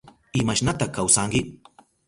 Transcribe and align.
¿Imashnata 0.39 0.85
kawsanki? 0.95 1.39